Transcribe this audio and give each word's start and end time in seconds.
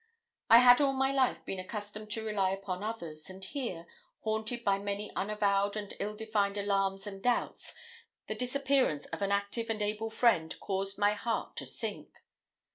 I 0.49 0.57
had 0.61 0.81
all 0.81 0.93
my 0.93 1.11
life 1.11 1.45
been 1.45 1.59
accustomed 1.59 2.09
to 2.09 2.25
rely 2.25 2.49
upon 2.49 2.81
others, 2.83 3.29
and 3.29 3.45
here, 3.45 3.85
haunted 4.21 4.63
by 4.63 4.79
many 4.79 5.11
unavowed 5.15 5.77
and 5.77 5.93
ill 5.99 6.15
defined 6.15 6.57
alarms 6.57 7.05
and 7.05 7.21
doubts, 7.21 7.75
the 8.25 8.33
disappearance 8.33 9.05
of 9.05 9.21
an 9.21 9.31
active 9.31 9.69
and 9.69 9.79
able 9.79 10.09
friend 10.09 10.59
caused 10.59 10.97
my 10.97 11.13
heart 11.13 11.55
to 11.57 11.67
sink. 11.67 12.09